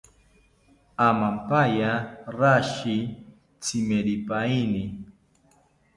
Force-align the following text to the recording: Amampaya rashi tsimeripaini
Amampaya 1.07 1.91
rashi 2.37 2.95
tsimeripaini 3.61 4.83